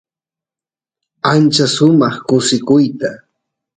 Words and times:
ancha 1.31 1.65
sumaq 1.73 2.15
kusikuyta 2.27 3.09